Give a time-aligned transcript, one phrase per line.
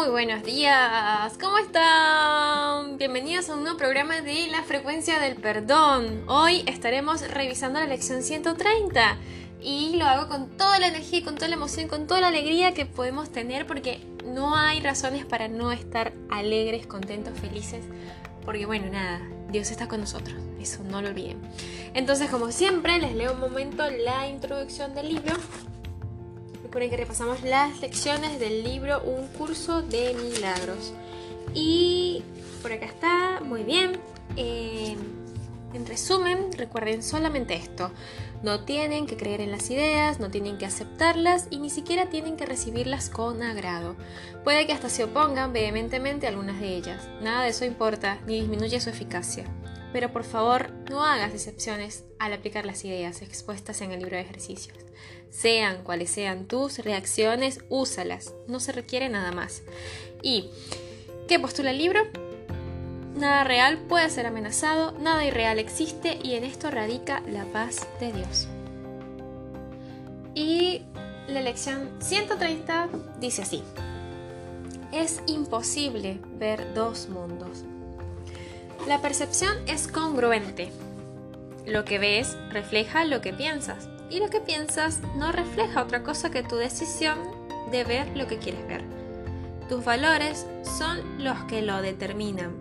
[0.00, 2.96] Muy buenos días, ¿cómo están?
[2.96, 6.24] Bienvenidos a un nuevo programa de la frecuencia del perdón.
[6.26, 9.18] Hoy estaremos revisando la lección 130
[9.60, 12.72] y lo hago con toda la energía, con toda la emoción, con toda la alegría
[12.72, 17.84] que podemos tener porque no hay razones para no estar alegres, contentos, felices,
[18.46, 19.20] porque bueno, nada,
[19.50, 21.42] Dios está con nosotros, eso no lo olviden.
[21.92, 25.34] Entonces, como siempre, les leo un momento la introducción del libro
[26.70, 30.92] Recuerden que repasamos las lecciones del libro Un curso de milagros.
[31.52, 32.22] Y
[32.62, 33.98] por acá está, muy bien.
[34.36, 34.94] Eh,
[35.74, 37.90] en resumen, recuerden solamente esto.
[38.44, 42.36] No tienen que creer en las ideas, no tienen que aceptarlas y ni siquiera tienen
[42.36, 43.96] que recibirlas con agrado.
[44.44, 47.02] Puede que hasta se opongan vehementemente a algunas de ellas.
[47.20, 49.44] Nada de eso importa ni disminuye su eficacia.
[49.92, 54.22] Pero por favor, no hagas excepciones al aplicar las ideas expuestas en el libro de
[54.22, 54.76] ejercicios.
[55.30, 58.34] Sean cuales sean tus reacciones, úsalas.
[58.46, 59.62] No se requiere nada más.
[60.22, 60.50] ¿Y
[61.28, 62.02] qué postula el libro?
[63.16, 68.12] Nada real puede ser amenazado, nada irreal existe y en esto radica la paz de
[68.12, 68.48] Dios.
[70.34, 70.82] Y
[71.28, 72.88] la lección 130
[73.20, 73.62] dice así.
[74.92, 77.64] Es imposible ver dos mundos.
[78.86, 80.70] La percepción es congruente.
[81.66, 86.30] Lo que ves refleja lo que piensas y lo que piensas no refleja otra cosa
[86.30, 87.18] que tu decisión
[87.70, 88.82] de ver lo que quieres ver.
[89.68, 92.56] Tus valores son los que lo determinan.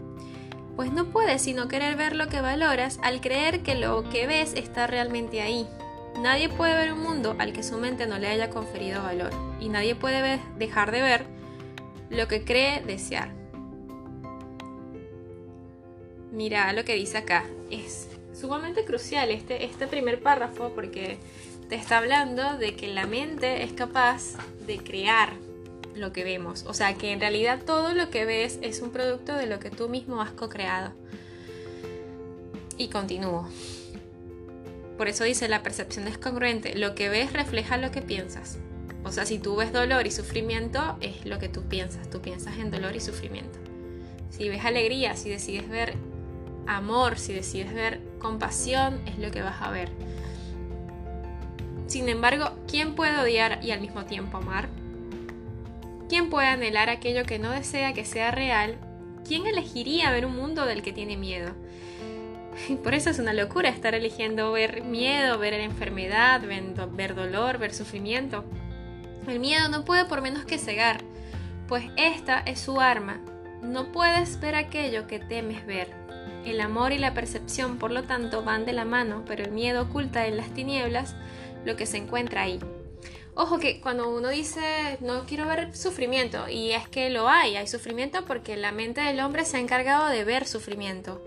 [0.76, 4.54] Pues no puedes sino querer ver lo que valoras al creer que lo que ves
[4.54, 5.68] está realmente ahí.
[6.22, 9.70] Nadie puede ver un mundo al que su mente no le haya conferido valor y
[9.70, 11.26] nadie puede dejar de ver
[12.10, 13.39] lo que cree desear.
[16.32, 17.46] Mira lo que dice acá.
[17.72, 18.08] Es
[18.40, 21.18] sumamente crucial este, este primer párrafo porque
[21.70, 24.34] te está hablando de que la mente es capaz
[24.66, 25.34] de crear
[25.96, 26.66] lo que vemos.
[26.68, 29.70] O sea, que en realidad todo lo que ves es un producto de lo que
[29.70, 30.94] tú mismo has co-creado.
[32.78, 33.48] Y continúo.
[34.98, 36.76] Por eso dice la percepción es congruente.
[36.76, 38.58] Lo que ves refleja lo que piensas.
[39.04, 42.10] O sea, si tú ves dolor y sufrimiento, es lo que tú piensas.
[42.10, 43.60] Tú piensas en dolor y sufrimiento.
[44.30, 45.96] Si ves alegría, si decides ver
[46.68, 49.92] amor, si decides ver compasión, es lo que vas a ver.
[51.88, 54.70] Sin embargo, ¿quién puede odiar y al mismo tiempo amar?
[56.08, 58.78] ¿Quién puede anhelar aquello que no desea que sea real?
[59.28, 61.54] ¿Quién elegiría ver un mundo del que tiene miedo?
[62.68, 66.42] Y por eso es una locura estar eligiendo ver miedo, ver enfermedad,
[66.92, 68.44] ver dolor, ver sufrimiento.
[69.28, 71.02] El miedo no puede por menos que cegar,
[71.68, 73.20] pues esta es su arma.
[73.62, 75.90] No puedes ver aquello que temes ver.
[76.46, 79.84] El amor y la percepción, por lo tanto, van de la mano, pero el miedo
[79.84, 81.16] oculta en las tinieblas
[81.66, 82.60] lo que se encuentra ahí.
[83.36, 87.68] Ojo que cuando uno dice no quiero ver sufrimiento, y es que lo hay, hay
[87.68, 91.22] sufrimiento porque la mente del hombre se ha encargado de ver sufrimiento.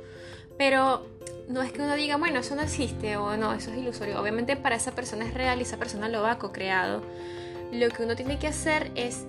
[0.58, 1.06] Pero
[1.48, 4.20] no es que uno diga, bueno, eso no existe o no, eso es ilusorio.
[4.20, 7.02] Obviamente para esa persona es real y esa persona lo ha co-creado.
[7.72, 9.24] Lo que uno tiene que hacer es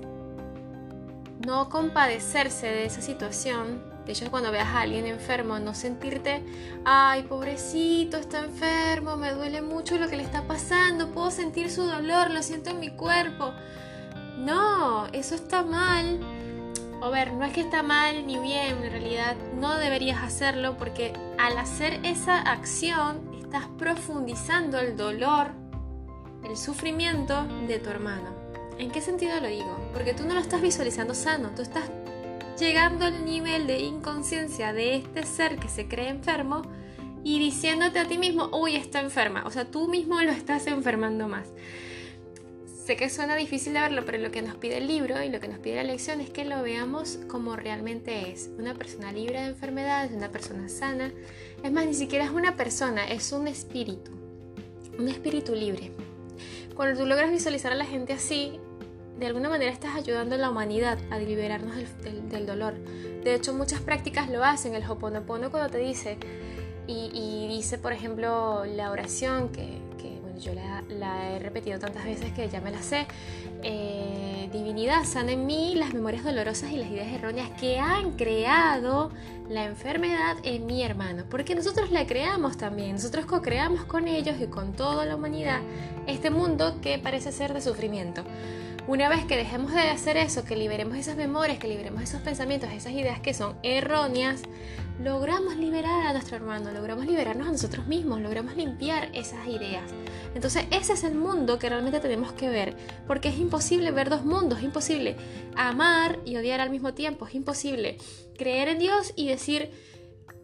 [1.46, 6.44] no compadecerse de esa situación, de hecho, cuando veas a alguien enfermo, no sentirte,
[6.84, 11.84] ay, pobrecito, está enfermo, me duele mucho lo que le está pasando, puedo sentir su
[11.84, 13.54] dolor, lo siento en mi cuerpo.
[14.38, 16.20] No, eso está mal.
[17.02, 21.14] O ver, no es que está mal ni bien, en realidad no deberías hacerlo porque
[21.38, 25.52] al hacer esa acción estás profundizando el dolor,
[26.44, 28.30] el sufrimiento de tu hermano.
[28.78, 29.78] ¿En qué sentido lo digo?
[29.94, 31.84] Porque tú no lo estás visualizando sano, tú estás
[32.58, 36.62] llegando al nivel de inconsciencia de este ser que se cree enfermo
[37.24, 39.44] y diciéndote a ti mismo, uy, está enferma.
[39.46, 41.50] O sea, tú mismo lo estás enfermando más.
[42.86, 45.40] Sé que suena difícil de verlo, pero lo que nos pide el libro y lo
[45.40, 48.50] que nos pide la lección es que lo veamos como realmente es.
[48.58, 51.14] Una persona libre de enfermedades, una persona sana.
[51.64, 54.12] Es más, ni siquiera es una persona, es un espíritu.
[55.00, 55.92] Un espíritu libre.
[56.76, 58.60] Cuando tú logras visualizar a la gente así,
[59.18, 62.74] de alguna manera estás ayudando a la humanidad a liberarnos del, dolor.
[63.24, 64.74] De hecho, muchas prácticas lo hacen.
[64.74, 66.18] El Hoponopono cuando te dice,
[66.88, 69.82] y, dice, por ejemplo, la oración, que,
[70.22, 73.06] bueno, yo la, he repetido tantas veces que ya me la sé,
[73.62, 79.12] eh, divinidad, sana en mí las memorias dolorosas y las ideas erróneas que han creado
[79.50, 81.24] la enfermedad en mi hermano.
[81.30, 85.62] Porque nosotros la creamos también, nosotros co-creamos con ellos y con toda la humanidad
[86.08, 88.24] este mundo que parece ser de sufrimiento.
[88.86, 92.70] Una vez que dejemos de hacer eso, que liberemos esas memorias, que liberemos esos pensamientos,
[92.70, 94.42] esas ideas que son erróneas,
[95.02, 99.90] logramos liberar a nuestro hermano, logramos liberarnos a nosotros mismos, logramos limpiar esas ideas.
[100.36, 102.76] Entonces ese es el mundo que realmente tenemos que ver,
[103.08, 105.16] porque es imposible ver dos mundos, es imposible
[105.56, 107.98] amar y odiar al mismo tiempo, es imposible
[108.38, 109.72] creer en Dios y decir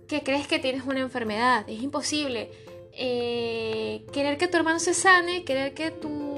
[0.08, 2.52] que crees que tienes una enfermedad, es imposible
[2.94, 6.29] eh, querer que tu hermano se sane, querer que tu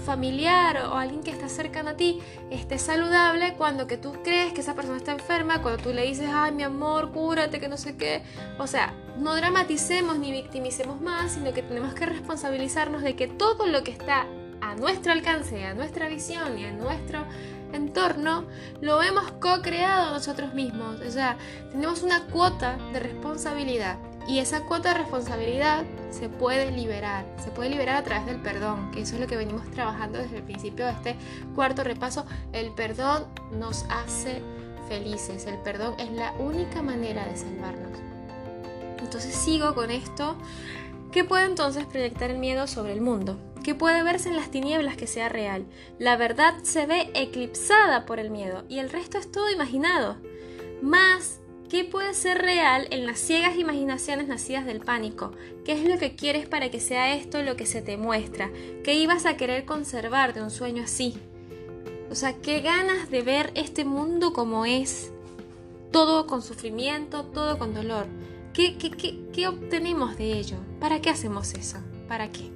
[0.00, 2.20] familiar o alguien que está cercano a ti
[2.50, 6.28] esté saludable cuando que tú crees que esa persona está enferma, cuando tú le dices,
[6.32, 8.22] ay mi amor, cúrate, que no sé qué.
[8.58, 13.66] O sea, no dramaticemos ni victimicemos más, sino que tenemos que responsabilizarnos de que todo
[13.66, 14.26] lo que está
[14.60, 17.24] a nuestro alcance, a nuestra visión y a nuestro
[17.72, 18.46] entorno,
[18.80, 21.00] lo hemos co-creado nosotros mismos.
[21.00, 21.36] O sea,
[21.70, 23.98] tenemos una cuota de responsabilidad.
[24.26, 28.90] Y esa cuota de responsabilidad se puede liberar, se puede liberar a través del perdón,
[28.92, 31.16] que eso es lo que venimos trabajando desde el principio de este
[31.54, 32.26] cuarto repaso.
[32.52, 34.42] El perdón nos hace
[34.88, 37.98] felices, el perdón es la única manera de salvarnos.
[38.98, 40.36] Entonces sigo con esto.
[41.10, 43.36] ¿Qué puede entonces proyectar el miedo sobre el mundo?
[43.64, 45.66] ¿Qué puede verse en las tinieblas que sea real?
[45.98, 50.16] La verdad se ve eclipsada por el miedo y el resto es todo imaginado.
[50.82, 51.39] Más
[51.70, 55.30] ¿Qué puede ser real en las ciegas imaginaciones nacidas del pánico?
[55.64, 58.50] ¿Qué es lo que quieres para que sea esto lo que se te muestra?
[58.82, 61.14] ¿Qué ibas a querer conservar de un sueño así?
[62.10, 65.12] O sea, qué ganas de ver este mundo como es,
[65.92, 68.06] todo con sufrimiento, todo con dolor.
[68.52, 70.56] ¿Qué, qué, qué, qué obtenemos de ello?
[70.80, 71.78] ¿Para qué hacemos eso?
[72.08, 72.50] ¿Para qué?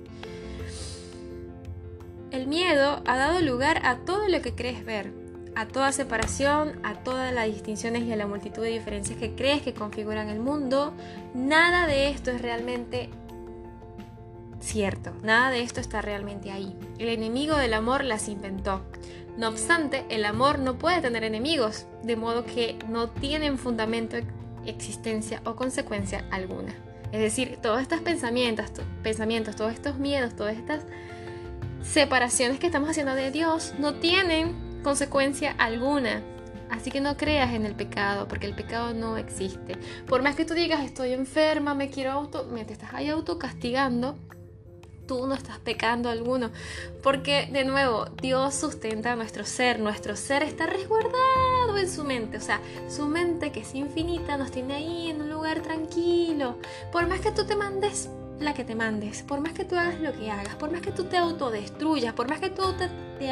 [2.33, 5.13] El miedo ha dado lugar a todo lo que crees ver,
[5.57, 9.63] a toda separación, a todas las distinciones y a la multitud de diferencias que crees
[9.63, 10.93] que configuran el mundo,
[11.35, 13.11] nada de esto es realmente
[14.61, 16.77] cierto, nada de esto está realmente ahí.
[16.99, 18.83] El enemigo del amor las inventó.
[19.37, 24.17] No obstante, el amor no puede tener enemigos, de modo que no tienen fundamento,
[24.65, 26.73] existencia o consecuencia alguna.
[27.13, 28.71] Es decir, todos estos pensamientos,
[29.03, 30.85] pensamientos, todos estos miedos, todas estas
[31.83, 36.23] separaciones que estamos haciendo de Dios no tienen consecuencia alguna.
[36.71, 39.77] Así que no creas en el pecado, porque el pecado no existe.
[40.07, 44.17] Por más que tú digas estoy enferma, me quiero auto, te estás ahí autocastigando,
[45.07, 46.51] tú no estás pecando alguno.
[47.03, 52.41] Porque de nuevo, Dios sustenta nuestro ser, nuestro ser está resguardado en su mente, o
[52.41, 56.59] sea, su mente que es infinita nos tiene ahí en un lugar tranquilo.
[56.93, 58.09] Por más que tú te mandes
[58.41, 60.91] la que te mandes, por más que tú hagas lo que hagas, por más que
[60.91, 62.89] tú te autodestruyas, por más que tú te,
[63.19, 63.31] te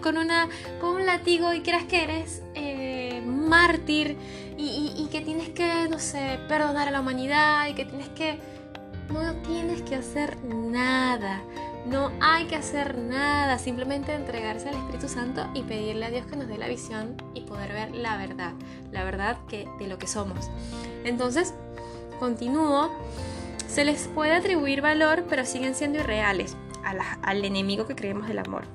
[0.00, 0.48] con, una,
[0.80, 4.16] con un latigo y creas que eres eh, mártir
[4.56, 8.38] y, que tienes que, no sé, perdonar a la humanidad y que tienes que...
[9.12, 11.42] No tienes que hacer nada.
[11.86, 16.36] No hay que hacer nada, simplemente entregarse al Espíritu Santo y pedirle a Dios que
[16.36, 18.54] nos dé la visión y poder ver la verdad,
[18.90, 20.48] la verdad de lo que somos.
[21.04, 21.52] Entonces,
[22.18, 22.90] continúo
[23.74, 26.56] se les puede atribuir valor, pero siguen siendo irreales
[27.22, 28.66] al enemigo que creemos del amor.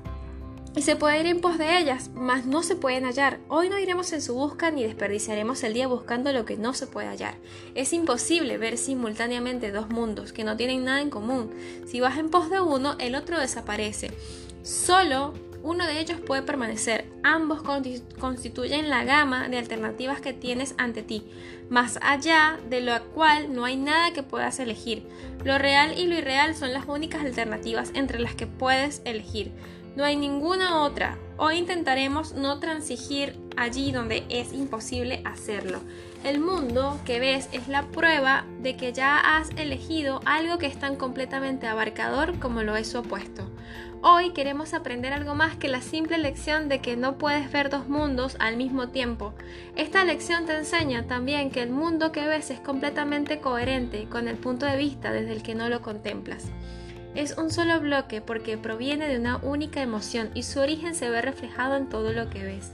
[0.76, 3.40] Y se puede ir en pos de ellas, mas no se pueden hallar.
[3.48, 6.86] Hoy no iremos en su busca ni desperdiciaremos el día buscando lo que no se
[6.86, 7.36] puede hallar.
[7.76, 11.50] Es imposible ver simultáneamente dos mundos que no tienen nada en común.
[11.88, 14.12] Si vas en pos de uno, el otro desaparece.
[14.64, 15.34] Solo
[15.64, 17.06] uno de ellos puede permanecer.
[17.24, 17.62] Ambos
[18.20, 21.24] constituyen la gama de alternativas que tienes ante ti,
[21.70, 25.06] más allá de lo cual no hay nada que puedas elegir.
[25.44, 29.52] Lo real y lo irreal son las únicas alternativas entre las que puedes elegir.
[29.96, 31.18] No hay ninguna otra.
[31.38, 35.82] Hoy intentaremos no transigir allí donde es imposible hacerlo.
[36.24, 40.78] El mundo que ves es la prueba de que ya has elegido algo que es
[40.78, 43.49] tan completamente abarcador como lo es su opuesto.
[44.02, 47.90] Hoy queremos aprender algo más que la simple lección de que no puedes ver dos
[47.90, 49.34] mundos al mismo tiempo.
[49.76, 54.38] Esta lección te enseña también que el mundo que ves es completamente coherente con el
[54.38, 56.46] punto de vista desde el que no lo contemplas.
[57.14, 61.22] Es un solo bloque porque proviene de una única emoción y su origen se ve
[61.22, 62.72] reflejado en todo lo que ves.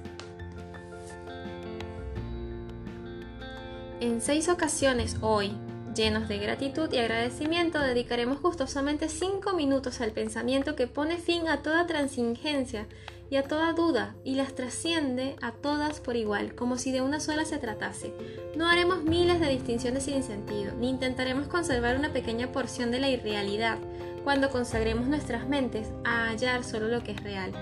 [3.99, 5.53] En seis ocasiones hoy,
[5.95, 11.61] Llenos de gratitud y agradecimiento, dedicaremos gustosamente cinco minutos al pensamiento que pone fin a
[11.61, 12.85] toda transigencia
[13.29, 17.21] y a toda duda y las trasciende a todas por igual, como si de una
[17.21, 18.13] sola se tratase.
[18.57, 23.09] No haremos miles de distinciones sin sentido, ni intentaremos conservar una pequeña porción de la
[23.09, 23.77] irrealidad
[24.25, 27.53] cuando consagremos nuestras mentes a hallar solo lo que es real.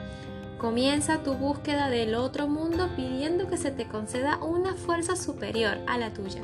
[0.57, 5.99] Comienza tu búsqueda del otro mundo pidiendo que se te conceda una fuerza superior a
[5.99, 6.41] la tuya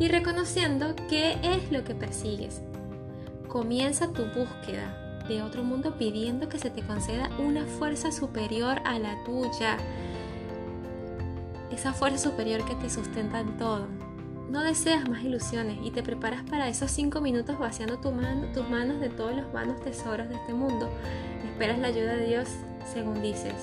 [0.00, 2.62] y reconociendo qué es lo que persigues.
[3.46, 8.98] Comienza tu búsqueda de otro mundo pidiendo que se te conceda una fuerza superior a
[8.98, 9.76] la tuya.
[11.70, 13.86] esa fuerza superior que te sustenta en todo.
[14.50, 18.12] No deseas más ilusiones y te preparas para esos cinco minutos vaciando tus
[18.68, 20.90] manos de todos los vanos tesoros de este mundo.
[21.44, 22.48] Esperas la ayuda de Dios
[22.92, 23.54] según dices.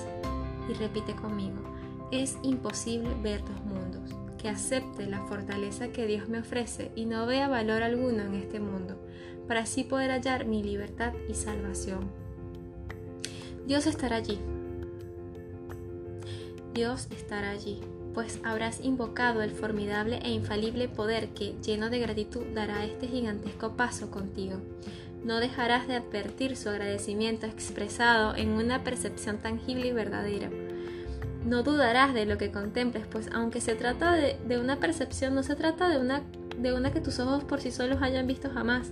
[0.70, 1.56] Y repite conmigo,
[2.10, 7.26] es imposible ver dos mundos, que acepte la fortaleza que Dios me ofrece y no
[7.26, 8.96] vea valor alguno en este mundo,
[9.46, 12.10] para así poder hallar mi libertad y salvación.
[13.66, 14.38] Dios estará allí.
[16.72, 17.80] Dios estará allí,
[18.14, 23.76] pues habrás invocado el formidable e infalible poder que, lleno de gratitud, dará este gigantesco
[23.76, 24.58] paso contigo.
[25.24, 30.50] No dejarás de advertir su agradecimiento expresado en una percepción tangible y verdadera.
[31.48, 35.56] No dudarás de lo que contemples, pues aunque se trata de, una percepción, no se
[35.56, 36.20] trata de una,
[36.58, 38.90] de una que tus ojos por sí solos hayan visto jamás.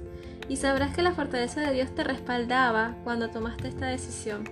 [0.49, 4.45] Y sabrás que la fortaleza de Dios te respaldaba cuando tomaste esta decisión.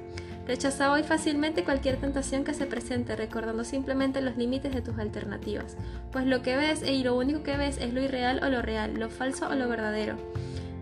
[0.46, 5.78] Rechazaba hoy fácilmente cualquier tentación que se presente, recordando simplemente los límites de tus alternativas,
[6.12, 9.00] pues lo que ves y lo único que ves es lo irreal o lo real,
[9.00, 10.16] lo falso o lo verdadero.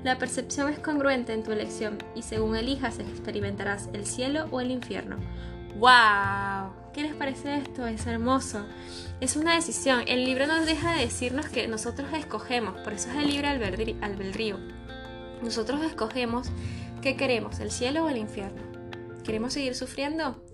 [0.02, 4.72] La percepción es congruente en tu elección y según elijas experimentarás el cielo o el
[4.72, 5.18] infierno.
[5.78, 6.81] ¡Wow!
[6.92, 7.86] ¿Qué les parece esto?
[7.86, 8.66] Es hermoso.
[9.20, 10.02] Es una decisión.
[10.06, 14.58] El libro nos deja de decirnos que nosotros escogemos, por eso es el libre albedrío.
[15.42, 16.48] Nosotros escogemos
[17.00, 18.62] qué queremos, el cielo o el infierno.
[19.24, 20.44] ¿Queremos seguir sufriendo?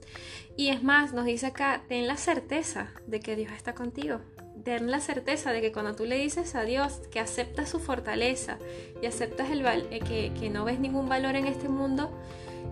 [0.57, 4.21] Y es más, nos dice acá, ten la certeza de que Dios está contigo
[4.64, 8.59] ten la certeza de que cuando tú le dices a Dios que aceptas su fortaleza
[9.00, 12.11] y aceptas el eh, que, que no ves ningún valor en este mundo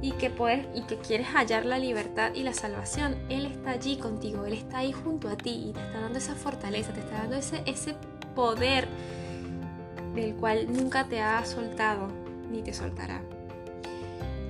[0.02, 3.96] y que puedes y que quieres hallar la libertad y la salvación, Él está allí
[3.96, 7.18] contigo, Él está ahí junto a ti y te está dando esa fortaleza, te está
[7.18, 7.94] dando ese, ese
[8.34, 8.86] poder
[10.14, 12.08] del cual nunca te ha soltado
[12.50, 13.22] ni te soltará.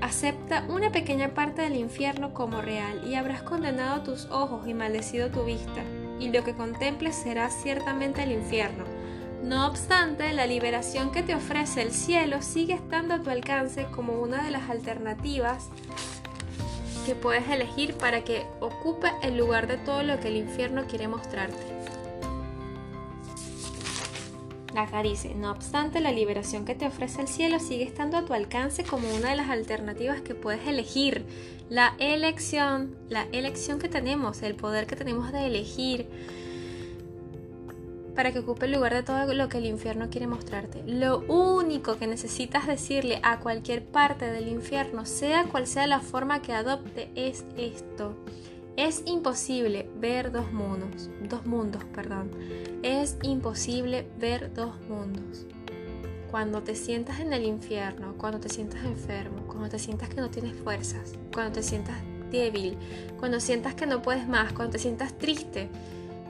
[0.00, 5.30] Acepta una pequeña parte del infierno como real y habrás condenado tus ojos y maldecido
[5.30, 5.82] tu vista
[6.20, 8.84] y lo que contemples será ciertamente el infierno.
[9.42, 14.14] No obstante, la liberación que te ofrece el cielo sigue estando a tu alcance como
[14.20, 15.68] una de las alternativas
[17.06, 21.06] que puedes elegir para que ocupe el lugar de todo lo que el infierno quiere
[21.06, 21.76] mostrarte.
[24.74, 28.34] Acá dice, no obstante, la liberación que te ofrece el cielo sigue estando a tu
[28.34, 31.24] alcance como una de las alternativas que puedes elegir.
[31.70, 36.08] La elección, la elección que tenemos, el poder que tenemos de elegir
[38.16, 40.82] para que ocupe el lugar de todo lo que el infierno quiere mostrarte.
[40.86, 46.40] Lo único que necesitas decirle a cualquier parte del infierno, sea cual sea la forma
[46.40, 48.16] que adopte, es esto.
[48.76, 52.30] Es imposible ver dos mundos, dos mundos, perdón.
[52.82, 55.46] Es imposible ver dos mundos.
[56.30, 60.30] Cuando te sientas en el infierno, cuando te sientas enfermo, cuando te sientas que no
[60.30, 61.96] tienes fuerzas, cuando te sientas
[62.30, 62.78] débil,
[63.18, 65.68] cuando sientas que no puedes más, cuando te sientas triste,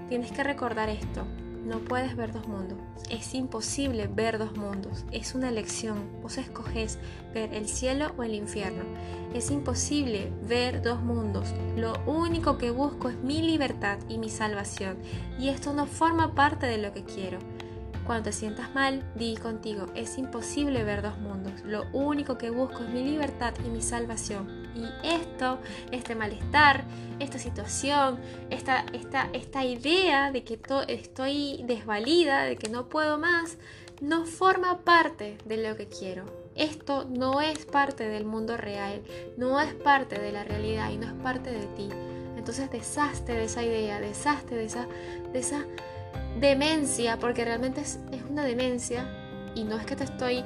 [0.08, 1.24] tienes que recordar esto.
[1.66, 2.78] No puedes ver dos mundos.
[3.10, 5.04] Es imposible ver dos mundos.
[5.10, 5.98] Es una elección.
[6.22, 7.00] Vos escoges
[7.34, 8.84] ver el cielo o el infierno.
[9.34, 11.52] Es imposible ver dos mundos.
[11.76, 14.98] Lo único que busco es mi libertad y mi salvación.
[15.40, 17.40] Y esto no forma parte de lo que quiero.
[18.06, 21.64] Cuando te sientas mal, di contigo, es imposible ver dos mundos.
[21.64, 24.65] Lo único que busco es mi libertad y mi salvación.
[24.76, 25.58] Y esto,
[25.90, 26.84] este malestar,
[27.18, 33.56] esta situación, esta, esta, esta idea de que estoy desvalida, de que no puedo más,
[34.00, 36.24] no forma parte de lo que quiero.
[36.54, 39.02] Esto no es parte del mundo real,
[39.36, 41.88] no es parte de la realidad y no es parte de ti.
[42.36, 44.86] Entonces deshazte de esa idea, deshazte de esa,
[45.32, 45.64] de esa
[46.40, 47.98] demencia, porque realmente es,
[48.30, 50.44] una demencia, y no es que te estoy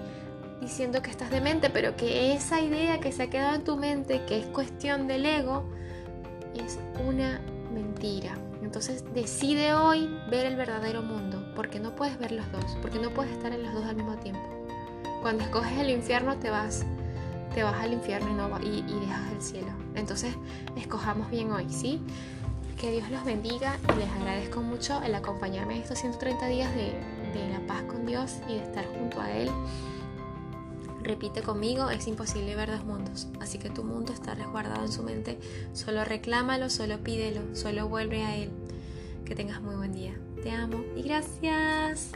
[0.61, 4.25] diciendo que estás demente, pero que esa idea que se ha quedado en tu mente,
[4.27, 5.65] que es cuestión del ego,
[6.55, 7.41] es una
[7.73, 8.37] mentira.
[8.63, 13.11] Entonces decide hoy ver el verdadero mundo, porque no puedes ver los dos, porque no
[13.11, 14.43] puedes estar en los dos al mismo tiempo.
[15.23, 16.85] Cuando escoges el infierno te vas,
[17.55, 19.73] te vas al infierno y, no, y, y dejas el cielo.
[19.95, 20.35] Entonces
[20.77, 22.01] escojamos bien hoy, ¿sí?
[22.79, 26.93] Que Dios los bendiga y les agradezco mucho el acompañarme en estos 130 días de,
[27.35, 29.51] de la paz con Dios y de estar junto a Él.
[31.03, 35.03] Repite conmigo, es imposible ver dos mundos, así que tu mundo está resguardado en su
[35.03, 35.39] mente.
[35.73, 38.51] Solo reclámalo, solo pídelo, solo vuelve a Él.
[39.25, 40.15] Que tengas muy buen día.
[40.43, 42.13] Te amo y gracias.